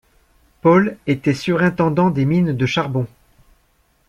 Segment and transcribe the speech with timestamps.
[0.63, 3.05] Paul était surintendant des mines de charbon.